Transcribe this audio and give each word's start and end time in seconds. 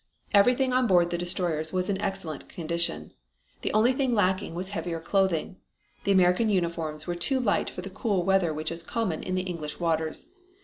Everything 0.33 0.73
on 0.73 0.87
board 0.87 1.11
the 1.11 1.15
destroyers 1.19 1.71
was 1.71 1.87
in 1.87 2.01
excellent 2.01 2.49
condition. 2.49 3.11
The 3.61 3.71
only 3.71 3.93
thing 3.93 4.11
lacking 4.13 4.55
was 4.55 4.69
heavier 4.69 4.99
clothing. 4.99 5.57
The 6.05 6.11
American 6.11 6.49
uniforms 6.49 7.05
were 7.05 7.13
too 7.13 7.39
light 7.39 7.69
for 7.69 7.81
the 7.81 7.91
cool 7.91 8.23
weather 8.25 8.51
which 8.51 8.71
is 8.71 8.81
common 8.81 9.21
in 9.21 9.35
the 9.35 9.43
English 9.43 9.79
waters. 9.79 10.29